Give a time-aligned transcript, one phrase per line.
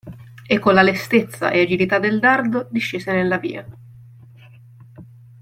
[0.53, 3.63] E colla lestezza e agilità del dardo, discese nella via.